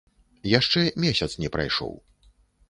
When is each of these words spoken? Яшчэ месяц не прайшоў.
Яшчэ 0.59 0.81
месяц 1.03 1.29
не 1.43 1.53
прайшоў. 1.57 1.93